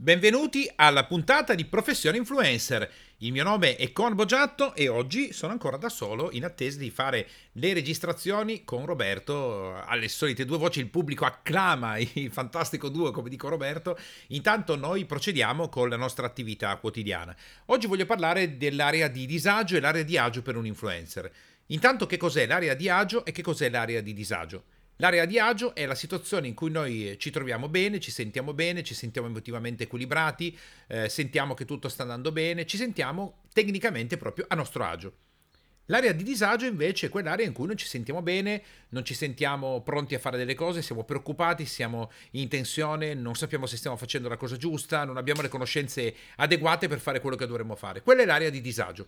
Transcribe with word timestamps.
Benvenuti 0.00 0.70
alla 0.76 1.06
puntata 1.06 1.56
di 1.56 1.64
Professione 1.64 2.18
Influencer. 2.18 2.88
Il 3.16 3.32
mio 3.32 3.42
nome 3.42 3.74
è 3.74 3.90
Con 3.90 4.14
Boggiatto 4.14 4.72
e 4.76 4.86
oggi 4.86 5.32
sono 5.32 5.50
ancora 5.50 5.76
da 5.76 5.88
solo 5.88 6.30
in 6.30 6.44
attesa 6.44 6.78
di 6.78 6.88
fare 6.88 7.26
le 7.54 7.72
registrazioni 7.72 8.62
con 8.62 8.86
Roberto. 8.86 9.74
Alle 9.74 10.06
solite 10.06 10.44
due 10.44 10.56
voci 10.56 10.78
il 10.78 10.88
pubblico 10.88 11.24
acclama 11.24 11.98
il 12.14 12.30
fantastico 12.30 12.90
duo, 12.90 13.10
come 13.10 13.28
dico 13.28 13.48
Roberto. 13.48 13.98
Intanto 14.28 14.76
noi 14.76 15.04
procediamo 15.04 15.68
con 15.68 15.88
la 15.88 15.96
nostra 15.96 16.26
attività 16.26 16.76
quotidiana. 16.76 17.34
Oggi 17.66 17.88
voglio 17.88 18.06
parlare 18.06 18.56
dell'area 18.56 19.08
di 19.08 19.26
disagio 19.26 19.76
e 19.76 19.80
l'area 19.80 20.04
di 20.04 20.16
agio 20.16 20.42
per 20.42 20.54
un 20.54 20.66
influencer. 20.66 21.28
Intanto 21.66 22.06
che 22.06 22.16
cos'è 22.16 22.46
l'area 22.46 22.74
di 22.74 22.88
agio 22.88 23.24
e 23.24 23.32
che 23.32 23.42
cos'è 23.42 23.68
l'area 23.68 24.00
di 24.00 24.14
disagio? 24.14 24.62
L'area 25.00 25.26
di 25.26 25.38
agio 25.38 25.76
è 25.76 25.86
la 25.86 25.94
situazione 25.94 26.48
in 26.48 26.54
cui 26.54 26.72
noi 26.72 27.14
ci 27.20 27.30
troviamo 27.30 27.68
bene, 27.68 28.00
ci 28.00 28.10
sentiamo 28.10 28.52
bene, 28.52 28.82
ci 28.82 28.94
sentiamo 28.94 29.28
emotivamente 29.28 29.84
equilibrati, 29.84 30.58
eh, 30.88 31.08
sentiamo 31.08 31.54
che 31.54 31.64
tutto 31.64 31.88
sta 31.88 32.02
andando 32.02 32.32
bene, 32.32 32.66
ci 32.66 32.76
sentiamo 32.76 33.42
tecnicamente 33.52 34.16
proprio 34.16 34.46
a 34.48 34.56
nostro 34.56 34.82
agio. 34.82 35.12
L'area 35.84 36.10
di 36.10 36.24
disagio 36.24 36.66
invece 36.66 37.06
è 37.06 37.10
quell'area 37.10 37.46
in 37.46 37.52
cui 37.52 37.68
non 37.68 37.76
ci 37.76 37.86
sentiamo 37.86 38.22
bene, 38.22 38.60
non 38.88 39.04
ci 39.04 39.14
sentiamo 39.14 39.82
pronti 39.82 40.16
a 40.16 40.18
fare 40.18 40.36
delle 40.36 40.56
cose, 40.56 40.82
siamo 40.82 41.04
preoccupati, 41.04 41.64
siamo 41.64 42.10
in 42.32 42.48
tensione, 42.48 43.14
non 43.14 43.36
sappiamo 43.36 43.66
se 43.66 43.76
stiamo 43.76 43.96
facendo 43.96 44.28
la 44.28 44.36
cosa 44.36 44.56
giusta, 44.56 45.04
non 45.04 45.16
abbiamo 45.16 45.42
le 45.42 45.48
conoscenze 45.48 46.12
adeguate 46.38 46.88
per 46.88 46.98
fare 46.98 47.20
quello 47.20 47.36
che 47.36 47.46
dovremmo 47.46 47.76
fare. 47.76 48.02
Quella 48.02 48.22
è 48.22 48.26
l'area 48.26 48.50
di 48.50 48.60
disagio. 48.60 49.06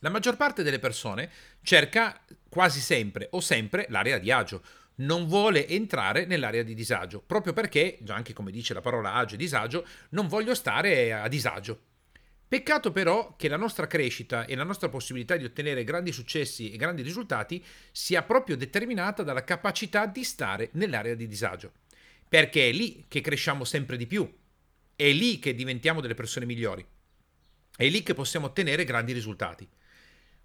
La 0.00 0.08
maggior 0.08 0.36
parte 0.36 0.62
delle 0.62 0.78
persone 0.78 1.30
cerca 1.62 2.18
quasi 2.48 2.80
sempre 2.80 3.28
o 3.32 3.40
sempre 3.40 3.86
l'area 3.88 4.18
di 4.18 4.30
agio 4.30 4.62
non 4.96 5.26
vuole 5.26 5.66
entrare 5.68 6.24
nell'area 6.24 6.62
di 6.62 6.74
disagio, 6.74 7.20
proprio 7.20 7.52
perché, 7.52 7.98
già 8.00 8.14
anche 8.14 8.32
come 8.32 8.50
dice 8.50 8.74
la 8.74 8.80
parola 8.80 9.14
agio 9.14 9.34
e 9.34 9.38
disagio, 9.38 9.86
non 10.10 10.28
voglio 10.28 10.54
stare 10.54 11.12
a 11.12 11.28
disagio. 11.28 11.80
Peccato 12.48 12.92
però 12.92 13.34
che 13.34 13.48
la 13.48 13.56
nostra 13.56 13.88
crescita 13.88 14.44
e 14.44 14.54
la 14.54 14.62
nostra 14.62 14.88
possibilità 14.88 15.36
di 15.36 15.44
ottenere 15.44 15.82
grandi 15.82 16.12
successi 16.12 16.70
e 16.70 16.76
grandi 16.76 17.02
risultati 17.02 17.62
sia 17.90 18.22
proprio 18.22 18.56
determinata 18.56 19.24
dalla 19.24 19.42
capacità 19.42 20.06
di 20.06 20.22
stare 20.22 20.70
nell'area 20.74 21.16
di 21.16 21.26
disagio. 21.26 21.72
Perché 22.28 22.68
è 22.68 22.72
lì 22.72 23.06
che 23.08 23.20
cresciamo 23.20 23.64
sempre 23.64 23.96
di 23.96 24.06
più, 24.06 24.32
è 24.94 25.10
lì 25.10 25.40
che 25.40 25.54
diventiamo 25.54 26.00
delle 26.00 26.14
persone 26.14 26.46
migliori, 26.46 26.86
è 27.76 27.88
lì 27.88 28.02
che 28.02 28.14
possiamo 28.14 28.46
ottenere 28.46 28.84
grandi 28.84 29.12
risultati. 29.12 29.68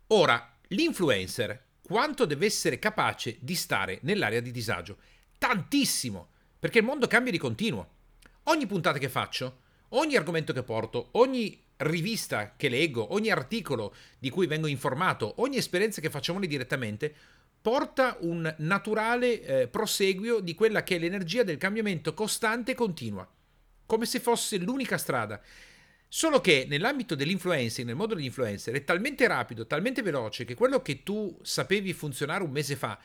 Ora, 0.07 0.57
l'influencer 0.69 1.69
quanto 1.83 2.25
deve 2.25 2.45
essere 2.45 2.79
capace 2.79 3.37
di 3.39 3.55
stare 3.55 3.99
nell'area 4.03 4.39
di 4.39 4.51
disagio. 4.51 4.97
Tantissimo, 5.37 6.29
perché 6.59 6.79
il 6.79 6.85
mondo 6.85 7.07
cambia 7.07 7.31
di 7.31 7.37
continuo. 7.37 7.99
Ogni 8.43 8.65
puntata 8.67 8.97
che 8.97 9.09
faccio, 9.09 9.59
ogni 9.89 10.15
argomento 10.15 10.53
che 10.53 10.63
porto, 10.63 11.09
ogni 11.13 11.59
rivista 11.77 12.53
che 12.55 12.69
leggo, 12.69 13.13
ogni 13.13 13.29
articolo 13.29 13.93
di 14.19 14.29
cui 14.29 14.47
vengo 14.47 14.67
informato, 14.67 15.33
ogni 15.37 15.57
esperienza 15.57 16.01
che 16.01 16.09
facciamo 16.09 16.39
noi 16.39 16.47
direttamente, 16.47 17.13
porta 17.61 18.17
un 18.21 18.53
naturale 18.59 19.41
eh, 19.41 19.67
proseguio 19.67 20.39
di 20.39 20.55
quella 20.55 20.83
che 20.83 20.95
è 20.95 20.99
l'energia 20.99 21.43
del 21.43 21.57
cambiamento 21.57 22.13
costante 22.13 22.71
e 22.71 22.75
continua, 22.75 23.27
come 23.85 24.05
se 24.05 24.19
fosse 24.19 24.57
l'unica 24.57 24.97
strada. 24.97 25.41
Solo 26.13 26.41
che 26.41 26.65
nell'ambito 26.67 27.15
dell'influencing, 27.15 27.87
nel 27.87 27.95
mondo 27.95 28.15
dell'influencer, 28.15 28.73
è 28.73 28.83
talmente 28.83 29.25
rapido, 29.27 29.65
talmente 29.65 30.01
veloce 30.01 30.43
che 30.43 30.55
quello 30.55 30.81
che 30.81 31.03
tu 31.03 31.39
sapevi 31.41 31.93
funzionare 31.93 32.43
un 32.43 32.51
mese 32.51 32.75
fa 32.75 32.99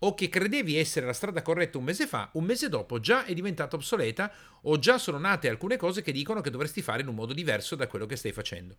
o 0.00 0.14
che 0.14 0.28
credevi 0.28 0.76
essere 0.76 1.06
la 1.06 1.12
strada 1.12 1.40
corretta 1.40 1.78
un 1.78 1.84
mese 1.84 2.08
fa, 2.08 2.30
un 2.32 2.42
mese 2.42 2.68
dopo 2.68 2.98
già 2.98 3.24
è 3.24 3.32
diventata 3.32 3.76
obsoleta 3.76 4.32
o 4.62 4.76
già 4.80 4.98
sono 4.98 5.18
nate 5.18 5.48
alcune 5.48 5.76
cose 5.76 6.02
che 6.02 6.10
dicono 6.10 6.40
che 6.40 6.50
dovresti 6.50 6.82
fare 6.82 7.02
in 7.02 7.06
un 7.06 7.14
modo 7.14 7.32
diverso 7.32 7.76
da 7.76 7.86
quello 7.86 8.06
che 8.06 8.16
stai 8.16 8.32
facendo. 8.32 8.76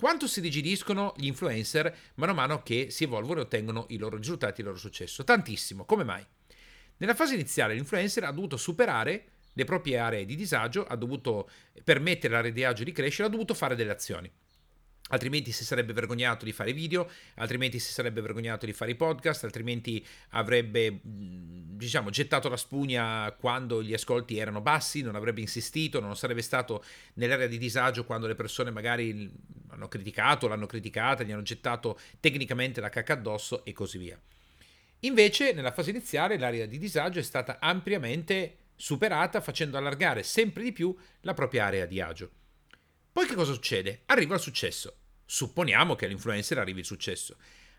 Quanto 0.00 0.26
si 0.26 0.40
rigidiscono 0.40 1.12
gli 1.18 1.26
influencer 1.26 1.94
mano 2.14 2.32
a 2.32 2.36
mano 2.36 2.62
che 2.62 2.88
si 2.88 3.04
evolvono 3.04 3.40
e 3.40 3.42
ottengono 3.42 3.84
i 3.90 3.98
loro 3.98 4.16
risultati 4.16 4.62
il 4.62 4.66
loro 4.66 4.78
successo? 4.78 5.24
Tantissimo. 5.24 5.84
Come 5.84 6.04
mai? 6.04 6.24
Nella 6.96 7.14
fase 7.14 7.34
iniziale 7.34 7.74
l'influencer 7.74 8.24
ha 8.24 8.32
dovuto 8.32 8.56
superare 8.56 9.32
le 9.58 9.64
proprie 9.64 9.98
aree 9.98 10.24
di 10.24 10.36
disagio, 10.36 10.84
ha 10.84 10.94
dovuto 10.94 11.50
permettere 11.82 12.32
all'area 12.32 12.52
di 12.52 12.62
agio 12.62 12.84
di 12.84 12.92
crescere, 12.92 13.26
ha 13.26 13.30
dovuto 13.30 13.54
fare 13.54 13.74
delle 13.74 13.90
azioni. 13.90 14.30
Altrimenti 15.08 15.50
si 15.50 15.64
sarebbe 15.64 15.92
vergognato 15.92 16.44
di 16.44 16.52
fare 16.52 16.72
video, 16.72 17.10
altrimenti 17.36 17.80
si 17.80 17.90
sarebbe 17.90 18.20
vergognato 18.20 18.66
di 18.66 18.72
fare 18.72 18.92
i 18.92 18.94
podcast, 18.94 19.42
altrimenti 19.42 20.06
avrebbe, 20.30 21.00
diciamo, 21.02 22.10
gettato 22.10 22.48
la 22.48 22.56
spugna 22.56 23.32
quando 23.32 23.82
gli 23.82 23.94
ascolti 23.94 24.38
erano 24.38 24.60
bassi, 24.60 25.02
non 25.02 25.16
avrebbe 25.16 25.40
insistito, 25.40 25.98
non 25.98 26.14
sarebbe 26.14 26.42
stato 26.42 26.84
nell'area 27.14 27.48
di 27.48 27.58
disagio 27.58 28.04
quando 28.04 28.28
le 28.28 28.36
persone 28.36 28.70
magari 28.70 29.28
hanno 29.70 29.88
criticato, 29.88 30.46
l'hanno 30.46 30.66
criticata, 30.66 31.24
gli 31.24 31.32
hanno 31.32 31.42
gettato 31.42 31.98
tecnicamente 32.20 32.80
la 32.80 32.90
cacca 32.90 33.14
addosso 33.14 33.64
e 33.64 33.72
così 33.72 33.98
via. 33.98 34.20
Invece, 35.00 35.52
nella 35.52 35.72
fase 35.72 35.90
iniziale, 35.90 36.38
l'area 36.38 36.66
di 36.66 36.78
disagio 36.78 37.18
è 37.18 37.22
stata 37.22 37.58
ampiamente 37.60 38.57
superata 38.78 39.40
facendo 39.40 39.76
allargare 39.76 40.22
sempre 40.22 40.62
di 40.62 40.72
più 40.72 40.96
la 41.22 41.34
propria 41.34 41.66
area 41.66 41.84
di 41.84 42.00
agio. 42.00 42.30
Poi 43.12 43.26
che 43.26 43.34
cosa 43.34 43.52
succede? 43.52 44.02
Arriva 44.06 44.36
il 44.36 44.40
successo. 44.40 44.96
Supponiamo 45.26 45.96
che 45.96 46.04
all'influencer 46.04 46.56
arrivi 46.58 46.78
il 46.78 46.86
successo. 46.86 47.36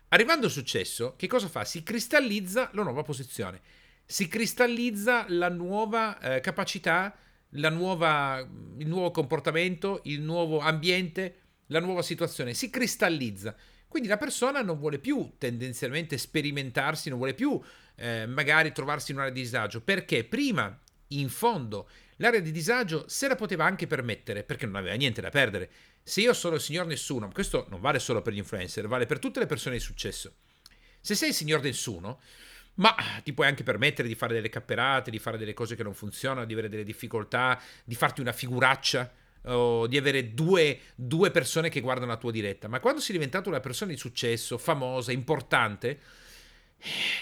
Arrivando 0.08 0.46
al 0.46 0.52
successo, 0.52 1.14
che 1.16 1.26
cosa 1.26 1.48
fa? 1.48 1.64
Si 1.64 1.82
cristallizza 1.82 2.68
la 2.74 2.82
nuova 2.82 3.02
posizione, 3.02 3.60
si 4.04 4.28
cristallizza 4.28 5.24
la 5.28 5.48
nuova 5.48 6.18
eh, 6.18 6.40
capacità, 6.40 7.16
nuova, 7.48 8.46
il 8.76 8.86
nuovo 8.86 9.10
comportamento, 9.10 10.00
il 10.04 10.20
nuovo 10.20 10.58
ambiente, 10.58 11.36
la 11.68 11.80
nuova 11.80 12.02
situazione. 12.02 12.52
Si 12.52 12.68
cristallizza. 12.68 13.56
Quindi 13.88 14.08
la 14.08 14.18
persona 14.18 14.60
non 14.60 14.78
vuole 14.78 14.98
più 14.98 15.32
tendenzialmente 15.38 16.18
sperimentarsi, 16.18 17.08
non 17.08 17.18
vuole 17.18 17.34
più 17.34 17.60
eh, 17.96 18.26
magari 18.26 18.72
trovarsi 18.72 19.10
in 19.10 19.16
un'area 19.16 19.34
di 19.34 19.40
disagio, 19.40 19.80
perché 19.80 20.24
prima 20.24 20.78
in 21.10 21.28
fondo, 21.28 21.88
l'area 22.16 22.40
di 22.40 22.52
disagio 22.52 23.04
se 23.08 23.28
la 23.28 23.36
poteva 23.36 23.64
anche 23.64 23.86
permettere 23.86 24.42
perché 24.42 24.66
non 24.66 24.76
aveva 24.76 24.94
niente 24.94 25.20
da 25.20 25.30
perdere. 25.30 25.70
Se 26.02 26.20
io 26.20 26.32
sono 26.32 26.56
il 26.56 26.60
signor 26.60 26.86
nessuno, 26.86 27.30
questo 27.32 27.66
non 27.70 27.80
vale 27.80 27.98
solo 27.98 28.22
per 28.22 28.32
gli 28.32 28.38
influencer, 28.38 28.86
vale 28.86 29.06
per 29.06 29.18
tutte 29.18 29.40
le 29.40 29.46
persone 29.46 29.76
di 29.76 29.80
successo. 29.80 30.34
Se 31.00 31.14
sei 31.14 31.30
il 31.30 31.34
signor 31.34 31.62
nessuno, 31.62 32.20
ma 32.74 32.94
ti 33.22 33.32
puoi 33.32 33.46
anche 33.46 33.62
permettere 33.62 34.08
di 34.08 34.14
fare 34.14 34.34
delle 34.34 34.48
capperate, 34.48 35.10
di 35.10 35.18
fare 35.18 35.38
delle 35.38 35.54
cose 35.54 35.76
che 35.76 35.82
non 35.82 35.94
funzionano, 35.94 36.46
di 36.46 36.52
avere 36.52 36.68
delle 36.68 36.84
difficoltà, 36.84 37.60
di 37.84 37.94
farti 37.94 38.20
una 38.20 38.32
figuraccia 38.32 39.12
o 39.44 39.86
di 39.86 39.96
avere 39.96 40.34
due, 40.34 40.78
due 40.94 41.30
persone 41.30 41.68
che 41.68 41.80
guardano 41.80 42.10
la 42.10 42.18
tua 42.18 42.30
diretta. 42.30 42.68
Ma 42.68 42.80
quando 42.80 43.00
sei 43.00 43.14
diventato 43.14 43.48
una 43.48 43.60
persona 43.60 43.90
di 43.90 43.98
successo, 43.98 44.58
famosa, 44.58 45.12
importante, 45.12 45.98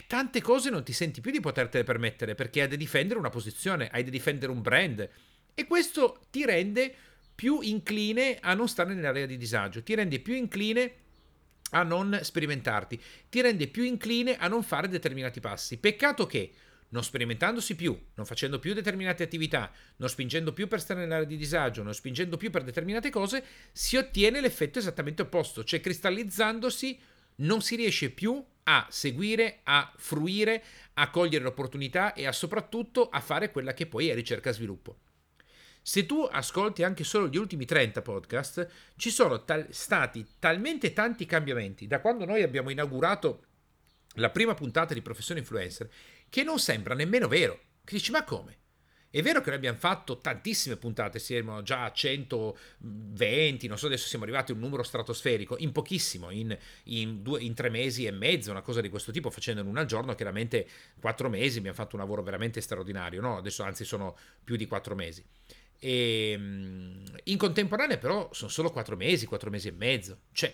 tante 0.07 0.41
cose 0.41 0.71
non 0.71 0.85
ti 0.85 0.93
senti 0.93 1.21
più 1.21 1.31
di 1.31 1.41
potertele 1.41 1.85
permettere 1.85 2.35
perché 2.35 2.63
hai 2.63 2.69
da 2.69 2.77
difendere 2.77 3.19
una 3.19 3.31
posizione, 3.31 3.89
hai 3.93 4.05
da 4.05 4.11
difendere 4.11 4.53
un 4.53 4.63
brand 4.63 5.09
e 5.55 5.67
questo 5.67 6.21
ti 6.31 6.45
rende 6.45 6.95
più 7.35 7.61
incline 7.61 8.39
a 8.41 8.55
non 8.55 8.69
stare 8.69 8.95
nell'area 8.95 9.27
di 9.27 9.37
disagio, 9.37 9.83
ti 9.83 9.95
rende 9.95 10.19
più 10.21 10.35
incline 10.35 10.93
a 11.71 11.83
non 11.83 12.19
sperimentarti, 12.23 13.01
ti 13.29 13.41
rende 13.41 13.69
più 13.69 13.85
incline 13.85 14.37
a 14.37 14.49
non 14.49 14.63
fare 14.63 14.89
determinati 14.89 15.41
passi. 15.41 15.77
Peccato 15.79 16.27
che 16.27 16.53
non 16.91 17.05
sperimentandosi 17.05 17.77
più, 17.77 17.99
non 18.15 18.25
facendo 18.25 18.59
più 18.59 18.73
determinate 18.73 19.23
attività, 19.23 19.71
non 19.97 20.09
spingendo 20.09 20.53
più 20.53 20.69
per 20.69 20.81
stare 20.81 21.01
nell'area 21.01 21.27
di 21.27 21.37
disagio, 21.37 21.83
non 21.83 21.95
spingendo 21.95 22.37
più 22.37 22.51
per 22.51 22.65
determinate 22.65 23.11
cose, 23.11 23.45
si 23.73 23.97
ottiene 23.97 24.41
l'effetto 24.41 24.79
esattamente 24.79 25.23
opposto, 25.23 25.65
cioè 25.65 25.81
cristallizzandosi 25.81 26.99
non 27.37 27.61
si 27.61 27.77
riesce 27.77 28.11
più 28.11 28.43
a 28.71 28.87
seguire, 28.91 29.61
a 29.63 29.91
fruire, 29.97 30.63
a 30.95 31.09
cogliere 31.11 31.43
l'opportunità 31.43 32.13
e 32.13 32.27
a 32.27 32.33
soprattutto 32.33 33.09
a 33.09 33.21
fare 33.21 33.51
quella 33.51 33.73
che 33.73 33.87
poi 33.87 34.09
è 34.09 34.15
ricerca 34.15 34.51
e 34.51 34.53
sviluppo. 34.53 34.99
Se 35.81 36.05
tu 36.05 36.21
ascolti 36.31 36.83
anche 36.83 37.03
solo 37.03 37.29
gli 37.29 37.39
ultimi 37.39 37.65
30 37.65 38.03
podcast, 38.03 38.69
ci 38.97 39.09
sono 39.09 39.45
tal- 39.45 39.69
stati 39.71 40.27
talmente 40.39 40.93
tanti 40.93 41.25
cambiamenti 41.25 41.87
da 41.87 42.01
quando 42.01 42.27
noi 42.27 42.43
abbiamo 42.43 42.69
inaugurato 42.69 43.45
la 44.17 44.29
prima 44.29 44.53
puntata 44.53 44.93
di 44.93 45.01
Professione 45.01 45.41
Influencer 45.41 45.89
che 46.29 46.43
non 46.43 46.59
sembra 46.59 46.95
nemmeno 46.95 47.27
vero. 47.27 47.59
Che 47.83 47.95
dici, 47.95 48.11
ma 48.11 48.23
come? 48.23 48.58
È 49.11 49.23
vero 49.23 49.41
che 49.41 49.49
noi 49.49 49.57
abbiamo 49.57 49.79
fatto 49.79 50.19
tantissime 50.19 50.77
puntate, 50.77 51.19
siamo 51.19 51.63
già 51.63 51.85
a 51.85 51.93
120, 51.93 53.67
non 53.67 53.79
so, 53.79 53.87
adesso 53.87 54.07
siamo 54.07 54.25
arrivati 54.25 54.53
a 54.53 54.55
un 54.55 54.61
numero 54.61 54.83
stratosferico, 54.83 55.57
in 55.59 55.73
pochissimo, 55.73 56.31
in, 56.31 56.57
in, 56.85 57.23
due, 57.23 57.41
in 57.41 57.55
tre 57.55 57.71
mesi 57.71 58.05
e 58.05 58.11
mezzo, 58.11 58.51
una 58.51 58.61
cosa 58.61 58.83
di 58.83 58.91
questo 58.91 59.11
tipo, 59.11 59.31
facendo 59.31 59.65
una 59.65 59.81
al 59.81 59.87
giorno, 59.87 60.15
chiaramente 60.15 60.69
quattro 61.01 61.31
mesi, 61.31 61.57
abbiamo 61.57 61.77
fatto 61.77 61.97
un 61.97 62.03
lavoro 62.03 62.23
veramente 62.23 62.61
straordinario, 62.61 63.23
no? 63.23 63.39
Adesso 63.39 63.63
anzi 63.63 63.85
sono 63.85 64.15
più 64.45 64.57
di 64.57 64.67
quattro 64.67 64.95
mesi. 64.95 65.25
E, 65.81 66.31
ehm, 66.33 67.05
in 67.25 67.39
contemporanea 67.39 67.99
però 67.99 68.29
sono 68.33 68.51
solo 68.51 68.71
quattro 68.71 68.97
mesi, 68.97 69.27
quattro 69.27 69.49
mesi 69.49 69.69
e 69.69 69.73
mezzo, 69.73 70.19
cioè 70.33 70.53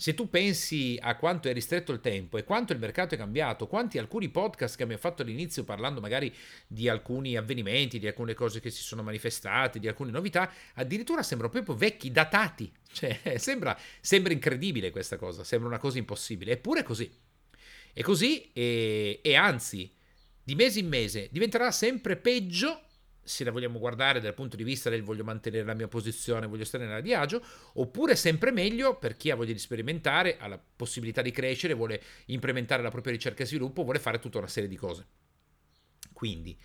Se 0.00 0.14
tu 0.14 0.28
pensi 0.28 0.96
a 1.02 1.16
quanto 1.16 1.48
è 1.48 1.52
ristretto 1.52 1.90
il 1.90 1.98
tempo 1.98 2.38
e 2.38 2.44
quanto 2.44 2.72
il 2.72 2.78
mercato 2.78 3.16
è 3.16 3.18
cambiato, 3.18 3.66
quanti 3.66 3.98
alcuni 3.98 4.28
podcast 4.28 4.76
che 4.76 4.84
abbiamo 4.84 5.02
fatto 5.02 5.22
all'inizio 5.22 5.64
parlando 5.64 6.00
magari 6.00 6.32
di 6.68 6.88
alcuni 6.88 7.36
avvenimenti, 7.36 7.98
di 7.98 8.06
alcune 8.06 8.32
cose 8.32 8.60
che 8.60 8.70
si 8.70 8.80
sono 8.80 9.02
manifestate, 9.02 9.80
di 9.80 9.88
alcune 9.88 10.12
novità, 10.12 10.52
addirittura 10.74 11.24
sembrano 11.24 11.52
proprio 11.52 11.74
vecchi, 11.74 12.12
datati. 12.12 12.70
Cioè, 12.90 13.38
sembra, 13.38 13.76
sembra 14.00 14.32
incredibile 14.32 14.90
questa 14.90 15.16
cosa, 15.16 15.42
sembra 15.42 15.68
una 15.68 15.78
cosa 15.78 15.98
impossibile, 15.98 16.52
eppure 16.52 16.80
è 16.80 16.84
così. 16.84 17.10
È 17.92 18.00
così 18.00 18.52
e, 18.52 19.18
e 19.20 19.34
anzi, 19.34 19.92
di 20.44 20.54
mese 20.54 20.78
in 20.78 20.86
mese 20.86 21.28
diventerà 21.32 21.72
sempre 21.72 22.16
peggio 22.16 22.82
se 23.28 23.44
la 23.44 23.50
vogliamo 23.50 23.78
guardare 23.78 24.20
dal 24.20 24.34
punto 24.34 24.56
di 24.56 24.64
vista 24.64 24.88
del 24.88 25.02
voglio 25.02 25.22
mantenere 25.22 25.64
la 25.64 25.74
mia 25.74 25.86
posizione, 25.86 26.46
voglio 26.46 26.64
stare 26.64 26.86
nella 26.86 27.00
di 27.00 27.12
agio, 27.12 27.42
oppure 27.74 28.16
sempre 28.16 28.50
meglio 28.50 28.96
per 28.96 29.16
chi 29.16 29.30
ha 29.30 29.36
voglia 29.36 29.52
di 29.52 29.58
sperimentare, 29.58 30.38
ha 30.38 30.48
la 30.48 30.58
possibilità 30.58 31.20
di 31.20 31.30
crescere, 31.30 31.74
vuole 31.74 32.02
implementare 32.26 32.82
la 32.82 32.90
propria 32.90 33.12
ricerca 33.12 33.42
e 33.42 33.46
sviluppo, 33.46 33.84
vuole 33.84 33.98
fare 33.98 34.18
tutta 34.18 34.38
una 34.38 34.48
serie 34.48 34.68
di 34.68 34.76
cose. 34.76 35.06
Quindi, 36.12 36.58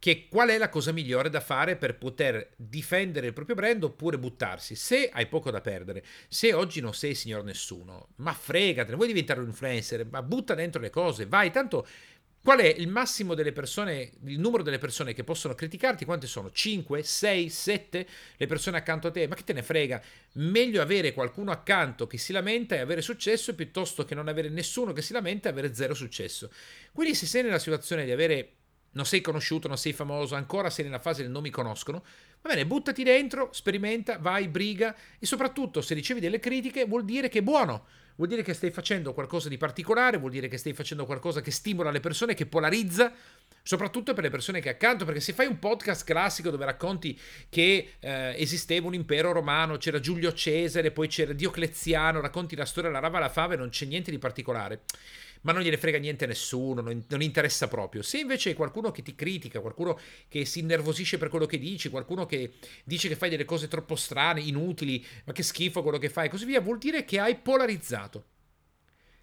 che 0.00 0.28
qual 0.28 0.48
è 0.48 0.56
la 0.56 0.70
cosa 0.70 0.92
migliore 0.92 1.28
da 1.28 1.40
fare 1.40 1.76
per 1.76 1.98
poter 1.98 2.54
difendere 2.56 3.26
il 3.26 3.34
proprio 3.34 3.54
brand 3.54 3.84
oppure 3.84 4.18
buttarsi? 4.18 4.74
Se 4.74 5.10
hai 5.12 5.26
poco 5.26 5.50
da 5.50 5.60
perdere, 5.60 6.02
se 6.26 6.54
oggi 6.54 6.80
non 6.80 6.94
sei 6.94 7.14
signor 7.14 7.44
nessuno, 7.44 8.08
ma 8.16 8.32
fregatene, 8.32 8.96
vuoi 8.96 9.08
diventare 9.08 9.40
un 9.40 9.48
influencer, 9.48 10.06
ma 10.06 10.22
butta 10.22 10.54
dentro 10.54 10.80
le 10.80 10.88
cose, 10.88 11.26
vai, 11.26 11.50
tanto 11.50 11.86
Qual 12.42 12.58
è 12.58 12.74
il 12.78 12.88
massimo 12.88 13.34
delle 13.34 13.52
persone, 13.52 14.12
il 14.24 14.38
numero 14.38 14.62
delle 14.62 14.78
persone 14.78 15.12
che 15.12 15.24
possono 15.24 15.54
criticarti? 15.54 16.06
Quante 16.06 16.26
sono? 16.26 16.50
5, 16.50 17.02
6, 17.02 17.50
7 17.50 18.06
le 18.36 18.46
persone 18.46 18.78
accanto 18.78 19.08
a 19.08 19.10
te? 19.10 19.28
Ma 19.28 19.34
che 19.34 19.44
te 19.44 19.52
ne 19.52 19.62
frega? 19.62 20.00
Meglio 20.34 20.80
avere 20.80 21.12
qualcuno 21.12 21.50
accanto 21.50 22.06
che 22.06 22.16
si 22.16 22.32
lamenta 22.32 22.74
e 22.74 22.78
avere 22.78 23.02
successo 23.02 23.54
piuttosto 23.54 24.06
che 24.06 24.14
non 24.14 24.26
avere 24.26 24.48
nessuno 24.48 24.92
che 24.92 25.02
si 25.02 25.12
lamenta 25.12 25.48
e 25.48 25.52
avere 25.52 25.74
zero 25.74 25.92
successo. 25.92 26.50
Quindi 26.92 27.14
se 27.14 27.26
sei 27.26 27.42
nella 27.42 27.58
situazione 27.58 28.06
di 28.06 28.10
avere 28.10 28.52
non 28.92 29.04
sei 29.04 29.20
conosciuto, 29.20 29.68
non 29.68 29.76
sei 29.76 29.92
famoso, 29.92 30.34
ancora 30.34 30.70
sei 30.70 30.86
nella 30.86 30.98
fase 30.98 31.22
del 31.22 31.30
non 31.30 31.42
mi 31.42 31.50
conoscono, 31.50 32.02
va 32.40 32.48
bene, 32.48 32.66
buttati 32.66 33.04
dentro, 33.04 33.50
sperimenta, 33.52 34.18
vai, 34.18 34.48
briga 34.48 34.96
e 35.18 35.26
soprattutto 35.26 35.82
se 35.82 35.92
ricevi 35.92 36.20
delle 36.20 36.40
critiche 36.40 36.86
vuol 36.86 37.04
dire 37.04 37.28
che 37.28 37.40
è 37.40 37.42
buono 37.42 37.86
vuol 38.20 38.28
dire 38.28 38.42
che 38.42 38.52
stai 38.52 38.70
facendo 38.70 39.14
qualcosa 39.14 39.48
di 39.48 39.56
particolare, 39.56 40.18
vuol 40.18 40.30
dire 40.30 40.46
che 40.46 40.58
stai 40.58 40.74
facendo 40.74 41.06
qualcosa 41.06 41.40
che 41.40 41.50
stimola 41.50 41.90
le 41.90 42.00
persone, 42.00 42.34
che 42.34 42.44
polarizza, 42.44 43.10
soprattutto 43.62 44.12
per 44.12 44.24
le 44.24 44.28
persone 44.28 44.60
che 44.60 44.68
accanto, 44.68 45.06
perché 45.06 45.20
se 45.20 45.32
fai 45.32 45.46
un 45.46 45.58
podcast 45.58 46.04
classico 46.04 46.50
dove 46.50 46.66
racconti 46.66 47.18
che 47.48 47.94
eh, 47.98 48.34
esisteva 48.36 48.88
un 48.88 48.94
impero 48.94 49.32
romano, 49.32 49.78
c'era 49.78 50.00
Giulio 50.00 50.34
Cesare, 50.34 50.90
poi 50.90 51.08
c'era 51.08 51.32
Diocleziano, 51.32 52.20
racconti 52.20 52.54
la 52.56 52.66
storia 52.66 52.90
della 52.90 53.00
rava 53.00 53.16
alla 53.16 53.30
fave, 53.30 53.56
non 53.56 53.70
c'è 53.70 53.86
niente 53.86 54.10
di 54.10 54.18
particolare 54.18 54.82
ma 55.42 55.52
non 55.52 55.62
gliene 55.62 55.78
frega 55.78 55.98
niente 55.98 56.24
a 56.24 56.28
nessuno, 56.28 56.80
non, 56.80 57.04
non, 57.08 57.22
interessa 57.22 57.68
proprio. 57.68 58.02
Se 58.02 58.18
invece 58.18 58.50
è 58.50 58.54
qualcuno 58.54 58.90
che 58.90 59.02
ti 59.02 59.14
critica, 59.14 59.60
qualcuno 59.60 59.98
che 60.28 60.44
si 60.44 60.60
innervosisce 60.60 61.18
per 61.18 61.28
quello 61.28 61.46
che 61.46 61.58
dici, 61.58 61.88
qualcuno 61.88 62.26
che 62.26 62.54
dice 62.84 63.08
che 63.08 63.16
fai 63.16 63.30
delle 63.30 63.44
cose 63.44 63.68
troppo 63.68 63.96
strane, 63.96 64.40
inutili, 64.40 65.04
ma 65.24 65.32
che 65.32 65.42
schifo 65.42 65.82
quello 65.82 65.98
che 65.98 66.10
fai 66.10 66.26
e 66.26 66.28
così 66.28 66.44
via, 66.44 66.60
vuol 66.60 66.78
dire 66.78 67.04
che 67.04 67.18
hai 67.18 67.36
polarizzato. 67.36 68.09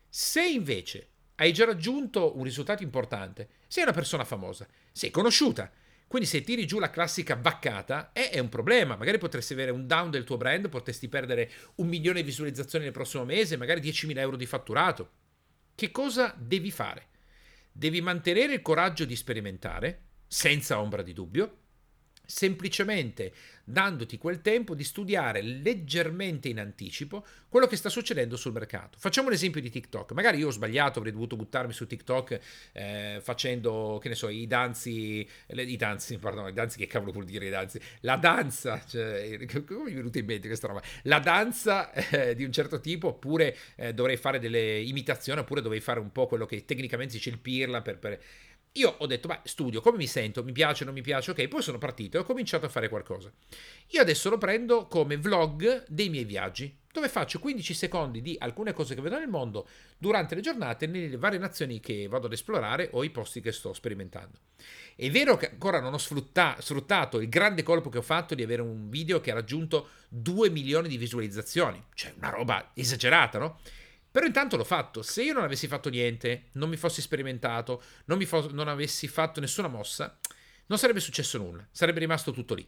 Se 0.10 0.45
invece 0.45 1.10
hai 1.36 1.54
già 1.54 1.66
raggiunto 1.66 2.38
un 2.38 2.44
risultato 2.44 2.84
importante, 2.84 3.50
sei 3.68 3.84
una 3.84 3.94
persona 3.94 4.24
famosa, 4.24 4.68
sei 4.92 5.12
conosciuta, 5.12 5.72
quindi 6.07 6.28
se 6.28 6.42
tiri 6.42 6.66
giù 6.66 6.80
la 6.80 6.89
classica 6.89 7.36
baccata 7.36 8.12
è, 8.13 8.30
è, 8.30 8.39
un 8.39 8.48
problema, 8.48 8.95
magari 8.95 9.18
potresti 9.18 9.54
avere 9.54 9.72
un 9.72 9.86
down 9.86 10.10
del 10.10 10.24
tuo 10.24 10.38
brand, 10.38 10.69
potresti 10.69 11.10
perdere 11.10 11.51
un 11.75 11.88
milione 11.88 12.22
di 12.22 12.28
visualizzazioni 12.28 12.86
nel 12.86 12.94
prossimo 12.94 13.25
mese, 13.25 13.57
magari 13.57 13.81
10.000 13.81 14.18
euro 14.18 14.38
di 14.38 14.45
fatturato. 14.45 15.12
Che 15.75 15.92
cosa 15.92 16.33
devi 16.38 16.72
fare? 16.72 17.07
Devi 17.72 18.00
mantenere 18.01 18.54
il 18.54 18.62
coraggio 18.62 19.04
di 19.04 19.16
sperimentare, 19.16 20.06
senza 20.28 20.80
ombra 20.80 21.01
di 21.01 21.13
dubbio, 21.13 21.57
semplicemente 22.27 23.31
dandoti 23.63 24.18
quel 24.18 24.41
tempo 24.41 24.75
di 24.75 24.83
studiare 24.83 25.41
leggermente 25.41 26.47
in 26.47 26.59
anticipo 26.59 27.25
quello 27.50 27.68
che 27.68 27.75
sta 27.75 27.89
succedendo 27.89 28.38
sul 28.38 28.51
mercato. 28.53 28.97
Facciamo 29.00 29.29
l'esempio 29.29 29.62
di 29.62 29.69
TikTok. 29.69 30.12
Magari 30.12 30.38
io 30.38 30.47
ho 30.47 30.51
sbagliato, 30.51 31.00
avrei 31.00 31.13
dovuto 31.13 31.35
buttarmi 31.35 31.74
su 31.74 31.88
TikTok 31.88 32.39
eh, 32.74 33.19
facendo, 33.21 34.00
che 34.01 34.09
ne 34.09 34.15
so, 34.15 34.29
i 34.29 34.47
danzi, 34.47 35.27
le, 35.47 35.63
i 35.63 35.75
danzi, 35.75 36.18
pardon, 36.18 36.47
i 36.47 36.53
danzi, 36.53 36.77
che 36.77 36.88
cavolo 36.88 37.12
vuol 37.12 37.25
dire 37.25 37.47
i 37.47 37.50
danzi? 37.50 37.79
La 38.01 38.18
danza, 38.18 38.83
cioè, 38.85 39.45
come 39.65 39.83
mi 39.85 39.91
è 39.91 39.95
venuta 39.95 40.19
in 40.19 40.25
mente 40.25 40.47
questa 40.47 40.68
roba? 40.68 40.81
La 41.03 41.19
danza 41.19 41.91
eh, 41.94 42.35
di 42.35 42.44
un 42.44 42.51
certo 42.51 42.80
tipo, 42.80 43.07
oppure 43.07 43.56
eh, 43.75 43.94
dovrei 43.94 44.18
fare 44.18 44.39
delle 44.39 44.80
imitazioni, 44.81 45.39
oppure 45.39 45.62
dovrei 45.62 45.81
fare 45.81 46.00
un 46.00 46.12
po' 46.12 46.27
quello 46.27 46.45
che 46.45 46.63
tecnicamente 46.65 47.13
si 47.13 47.18
dice 47.18 47.30
il 47.31 47.39
pirla 47.39 47.81
per, 47.81 47.97
per 47.97 48.19
io 48.77 48.95
ho 48.97 49.06
detto, 49.07 49.27
beh, 49.27 49.41
studio, 49.44 49.81
come 49.81 49.97
mi 49.97 50.07
sento? 50.07 50.44
Mi 50.44 50.51
piace, 50.51 50.85
non 50.85 50.94
mi 50.94 51.01
piace? 51.01 51.31
Ok, 51.31 51.47
poi 51.47 51.62
sono 51.62 51.77
partito 51.77 52.18
e 52.18 52.21
ho 52.21 52.24
cominciato 52.24 52.65
a 52.65 52.69
fare 52.69 52.89
qualcosa. 52.89 53.31
Io 53.88 54.01
adesso 54.01 54.29
lo 54.29 54.38
prendo 54.38 54.88
come 54.88 55.18
vlog 55.18 55.85
dei 55.88 56.09
miei 56.09 56.25
viaggi, 56.25 56.75
dove 56.91 57.09
faccio 57.09 57.39
15 57.39 57.74
secondi 57.74 58.21
di 58.21 58.35
alcune 58.39 58.74
cose 58.74 58.95
che 58.95 59.01
vedo 59.01 59.18
nel 59.18 59.27
mondo 59.27 59.68
durante 59.97 60.35
le 60.35 60.41
giornate 60.41 60.88
nelle 60.88 61.18
varie 61.18 61.39
nazioni 61.39 61.79
che 61.79 62.07
vado 62.07 62.27
ad 62.27 62.33
esplorare 62.33 62.89
o 62.94 63.03
i 63.03 63.09
posti 63.09 63.41
che 63.41 63.51
sto 63.51 63.74
sperimentando. 63.74 64.38
È 64.95 65.09
vero 65.09 65.38
che 65.38 65.50
ancora 65.50 65.80
non 65.80 65.94
ho 65.94 65.97
sfrutta- 65.97 66.57
sfruttato 66.59 67.19
il 67.19 67.30
grande 67.30 67.63
colpo 67.63 67.89
che 67.89 68.00
ho 68.00 68.03
fatto 68.03 68.35
di 68.35 68.44
avere 68.44 68.62
un 68.62 68.89
video 68.89 69.19
che 69.21 69.31
ha 69.31 69.35
raggiunto 69.35 69.89
2 70.09 70.50
milioni 70.50 70.88
di 70.88 70.97
visualizzazioni, 70.97 71.83
cioè 71.94 72.13
una 72.18 72.30
roba 72.30 72.71
esagerata, 72.73 73.38
no? 73.39 73.59
Però 74.18 74.25
intanto 74.25 74.58
l'ho 74.58 74.64
fatto. 74.64 75.04
Se 75.04 75.22
io 75.22 75.34
non 75.34 75.44
avessi 75.44 75.68
fatto 75.68 75.90
niente, 75.90 76.46
non 76.54 76.69
mi 76.69 76.75
fossi 76.75 77.02
sperimentato, 77.02 77.84
non, 78.06 78.19
fo- 78.25 78.50
non 78.52 78.68
avessi 78.68 79.08
fatto 79.08 79.40
nessuna 79.40 79.68
mossa, 79.68 80.18
non 80.66 80.80
sarebbe 80.80 81.00
successo 81.00 81.38
nulla, 81.38 81.64
sarebbe 81.69 82.00
rimasto 82.00 82.31
tutto 82.31 82.56
lì. 82.56 82.68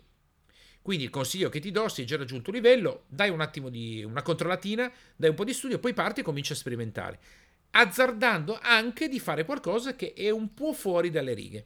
Quindi 0.80 1.06
il 1.06 1.10
consiglio 1.10 1.50
che 1.50 1.60
ti 1.60 1.72
do, 1.72 1.90
se 1.90 2.02
hai 2.02 2.08
già 2.08 2.18
raggiunto 2.18 2.52
un 2.52 2.56
livello, 2.56 3.06
dai 3.08 3.32
un 3.32 3.42
attimo 3.42 3.70
di 3.70 4.04
una 4.04 4.22
controllatina, 4.22 4.94
dai 5.16 5.32
un 5.32 5.36
po' 5.36 5.44
di 5.44 5.54
studio, 5.54 5.80
poi 5.80 5.96
parti 5.96 6.20
e 6.20 6.24
cominci 6.24 6.52
a 6.52 6.56
sperimentare, 6.56 7.20
azzardando 7.72 8.60
anche 8.62 9.08
di 9.08 9.20
fare 9.20 9.44
qualcosa 9.44 9.96
che 9.96 10.14
è 10.14 10.30
un 10.30 10.54
po' 10.54 10.72
fuori 10.72 11.10
dalle 11.10 11.34
righe. 11.34 11.66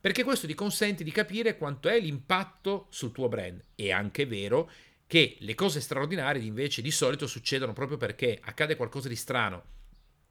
Perché 0.00 0.24
questo 0.24 0.48
ti 0.48 0.54
consente 0.54 1.04
di 1.04 1.12
capire 1.12 1.56
quanto 1.56 1.88
è 1.88 2.00
l'impatto 2.00 2.88
sul 2.90 3.12
tuo 3.12 3.28
brand. 3.28 3.62
È 3.76 3.88
anche 3.88 4.26
vero 4.26 4.68
che 5.06 5.36
le 5.40 5.54
cose 5.54 5.80
straordinarie 5.80 6.42
invece 6.42 6.82
di 6.82 6.90
solito 6.90 7.26
succedono 7.26 7.72
proprio 7.72 7.96
perché 7.96 8.38
accade 8.40 8.76
qualcosa 8.76 9.08
di 9.08 9.16
strano, 9.16 9.62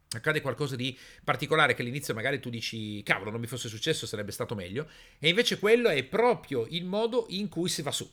accade 0.09 0.41
qualcosa 0.41 0.75
di 0.75 0.97
particolare 1.23 1.73
che 1.73 1.81
all'inizio 1.81 2.13
magari 2.13 2.39
tu 2.39 2.49
dici 2.49 3.01
cavolo 3.03 3.31
non 3.31 3.39
mi 3.39 3.47
fosse 3.47 3.69
successo 3.69 4.05
sarebbe 4.05 4.31
stato 4.31 4.55
meglio 4.55 4.89
e 5.19 5.29
invece 5.29 5.59
quello 5.59 5.89
è 5.89 6.03
proprio 6.03 6.65
il 6.69 6.85
modo 6.85 7.25
in 7.29 7.49
cui 7.49 7.69
si 7.69 7.81
va 7.81 7.91
su 7.91 8.09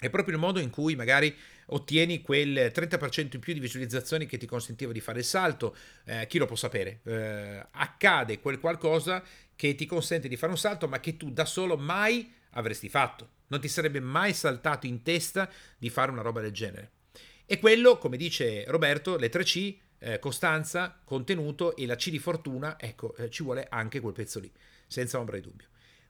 è 0.00 0.10
proprio 0.10 0.34
il 0.34 0.40
modo 0.40 0.60
in 0.60 0.70
cui 0.70 0.94
magari 0.94 1.34
ottieni 1.66 2.22
quel 2.22 2.70
30% 2.72 3.30
in 3.34 3.40
più 3.40 3.52
di 3.52 3.58
visualizzazioni 3.58 4.26
che 4.26 4.38
ti 4.38 4.46
consentiva 4.46 4.92
di 4.92 5.00
fare 5.00 5.18
il 5.18 5.24
salto. 5.24 5.74
Eh, 6.04 6.26
chi 6.28 6.38
lo 6.38 6.46
può 6.46 6.54
sapere? 6.54 7.00
Eh, 7.02 7.66
accade 7.72 8.38
quel 8.38 8.60
qualcosa 8.60 9.24
che 9.56 9.74
ti 9.74 9.86
consente 9.86 10.28
di 10.28 10.36
fare 10.36 10.52
un 10.52 10.58
salto, 10.58 10.86
ma 10.86 11.00
che 11.00 11.16
tu 11.16 11.32
da 11.32 11.44
solo 11.44 11.76
mai 11.76 12.32
avresti 12.52 12.88
fatto. 12.88 13.36
Non 13.48 13.60
ti 13.60 13.68
sarebbe 13.68 14.00
mai 14.00 14.34
saltato 14.34 14.86
in 14.86 15.02
testa 15.02 15.50
di 15.76 15.90
fare 15.90 16.10
una 16.10 16.22
roba 16.22 16.40
del 16.40 16.52
genere. 16.52 16.92
E 17.46 17.58
quello, 17.58 17.98
come 17.98 18.16
dice 18.16 18.64
Roberto, 18.66 19.16
le 19.16 19.30
3C, 19.30 19.76
eh, 19.98 20.18
costanza, 20.18 21.00
contenuto 21.04 21.74
e 21.76 21.86
la 21.86 21.96
C 21.96 22.10
di 22.10 22.18
fortuna, 22.18 22.78
ecco, 22.78 23.14
eh, 23.16 23.30
ci 23.30 23.42
vuole 23.42 23.66
anche 23.70 24.00
quel 24.00 24.12
pezzo 24.12 24.38
lì, 24.38 24.52
senza 24.86 25.18
ombra 25.18 25.36
di 25.36 25.42
dubbio. 25.42 25.66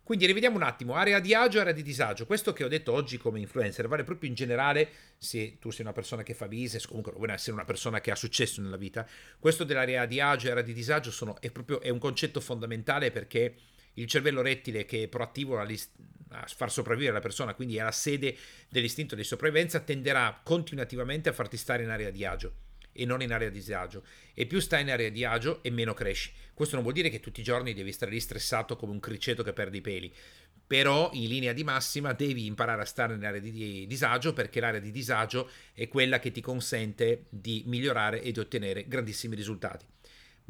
Quindi 0.08 0.24
rivediamo 0.24 0.56
un 0.56 0.62
attimo, 0.62 0.94
area 0.94 1.20
di 1.20 1.34
agio, 1.34 1.60
area 1.60 1.74
di 1.74 1.82
disagio. 1.82 2.24
Questo 2.24 2.54
che 2.54 2.64
ho 2.64 2.68
detto 2.68 2.92
oggi 2.92 3.18
come 3.18 3.40
influencer 3.40 3.88
vale 3.88 4.04
proprio 4.04 4.30
in 4.30 4.34
generale 4.34 4.88
se 5.18 5.58
tu 5.58 5.70
sei 5.70 5.84
una 5.84 5.92
persona 5.92 6.22
che 6.22 6.32
fa 6.32 6.48
business, 6.48 6.86
comunque 6.86 7.12
vuoi 7.12 7.30
essere 7.30 7.52
una 7.52 7.66
persona 7.66 8.00
che 8.00 8.10
ha 8.10 8.16
successo 8.16 8.62
nella 8.62 8.78
vita. 8.78 9.06
Questo 9.38 9.64
dell'area 9.64 10.06
di 10.06 10.18
agio 10.18 10.48
e 10.48 10.52
area 10.52 10.62
di 10.62 10.72
disagio 10.72 11.10
sono, 11.10 11.38
è 11.42 11.50
proprio 11.50 11.82
è 11.82 11.90
un 11.90 11.98
concetto 11.98 12.40
fondamentale 12.40 13.10
perché 13.10 13.54
il 13.94 14.06
cervello 14.06 14.40
rettile 14.40 14.86
che 14.86 15.02
è 15.02 15.08
proattivo 15.08 15.58
a 16.30 16.44
far 16.46 16.70
sopravvivere 16.70 17.14
la 17.14 17.20
persona, 17.20 17.54
quindi 17.54 17.76
è 17.76 17.82
la 17.82 17.92
sede 17.92 18.36
dell'istinto 18.68 19.14
di 19.14 19.24
sopravvivenza, 19.24 19.80
tenderà 19.80 20.40
continuativamente 20.42 21.28
a 21.28 21.32
farti 21.32 21.56
stare 21.56 21.82
in 21.82 21.90
area 21.90 22.10
di 22.10 22.24
agio 22.24 22.52
e 22.92 23.04
non 23.04 23.22
in 23.22 23.32
area 23.32 23.48
di 23.48 23.58
disagio. 23.58 24.04
E 24.34 24.46
più 24.46 24.60
stai 24.60 24.82
in 24.82 24.90
area 24.90 25.08
di 25.08 25.24
agio 25.24 25.62
e 25.62 25.70
meno 25.70 25.94
cresci. 25.94 26.32
Questo 26.52 26.74
non 26.74 26.82
vuol 26.82 26.96
dire 26.96 27.10
che 27.10 27.20
tutti 27.20 27.40
i 27.40 27.44
giorni 27.44 27.72
devi 27.72 27.92
stare 27.92 28.10
lì 28.10 28.20
stressato 28.20 28.76
come 28.76 28.92
un 28.92 29.00
criceto 29.00 29.42
che 29.42 29.52
perde 29.52 29.76
i 29.76 29.80
peli. 29.80 30.12
Però 30.66 31.08
in 31.14 31.28
linea 31.28 31.52
di 31.52 31.64
massima 31.64 32.12
devi 32.12 32.44
imparare 32.44 32.82
a 32.82 32.84
stare 32.84 33.14
in 33.14 33.24
area 33.24 33.40
di 33.40 33.86
disagio 33.86 34.32
perché 34.34 34.60
l'area 34.60 34.80
di 34.80 34.90
disagio 34.90 35.48
è 35.72 35.88
quella 35.88 36.18
che 36.18 36.30
ti 36.30 36.42
consente 36.42 37.24
di 37.30 37.62
migliorare 37.66 38.20
e 38.20 38.32
di 38.32 38.38
ottenere 38.40 38.86
grandissimi 38.86 39.34
risultati. 39.34 39.86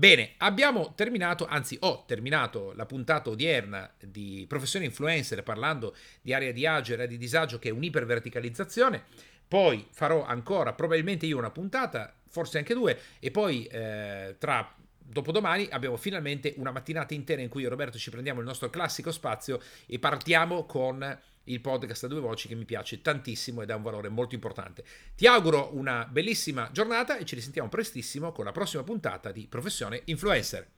Bene, 0.01 0.35
abbiamo 0.37 0.93
terminato, 0.95 1.45
anzi 1.45 1.77
ho 1.81 2.05
terminato 2.07 2.73
la 2.77 2.87
puntata 2.87 3.31
odierna 3.31 3.93
di 3.99 4.45
Professione 4.47 4.85
Influencer 4.85 5.43
parlando 5.43 5.93
di 6.23 6.33
area 6.33 6.53
di 6.53 6.65
agio 6.67 6.93
e 6.93 6.95
area 6.95 7.07
di 7.09 7.19
disagio 7.19 7.59
che 7.59 7.71
è 7.71 7.73
un'iperverticalizzazione. 7.73 9.03
Poi 9.49 9.89
farò 9.91 10.25
ancora 10.25 10.73
probabilmente 10.73 11.27
io 11.27 11.37
una 11.37 11.51
puntata, 11.51 12.15
forse 12.29 12.59
anche 12.59 12.75
due, 12.75 12.97
e 13.19 13.33
poi 13.33 13.65
eh, 13.65 14.37
tra 14.39 14.73
dopodomani 14.97 15.67
abbiamo 15.69 15.97
finalmente 15.97 16.55
una 16.59 16.71
mattinata 16.71 17.13
intera 17.13 17.43
in 17.43 17.49
cui 17.49 17.63
io 17.63 17.67
e 17.67 17.71
Roberto 17.71 17.99
ci 17.99 18.11
prendiamo 18.11 18.39
il 18.39 18.47
nostro 18.47 18.71
classico 18.71 19.11
spazio 19.11 19.61
e 19.85 19.99
partiamo 19.99 20.65
con 20.65 21.19
il 21.53 21.61
podcast 21.61 22.05
a 22.05 22.07
due 22.07 22.21
voci 22.21 22.49
che 22.49 22.55
mi 22.55 22.65
piace 22.65 23.03
tantissimo 23.03 23.63
ed 23.63 23.71
ha 23.71 23.77
un 23.77 23.83
valore 23.83 24.09
molto 24.09 24.35
importante. 24.35 24.85
Ti 25.15 25.27
auguro 25.27 25.77
una 25.77 26.07
bellissima 26.11 26.71
giornata 26.73 27.19
e 27.19 27.25
ci 27.25 27.35
risentiamo 27.35 27.69
prestissimo 27.69 28.33
con 28.33 28.45
la 28.45 28.53
prossima 28.53 28.83
puntata 28.83 29.33
di 29.33 29.47
Professione 29.49 30.03
Influencer. 30.05 30.78